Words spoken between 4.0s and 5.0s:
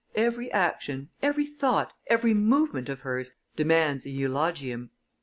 an eulogium."